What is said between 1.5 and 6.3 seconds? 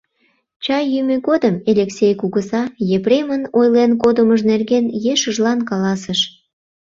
Элексей кугыза Епремын ойлен кодымыж нерген ешыжлан каласыш.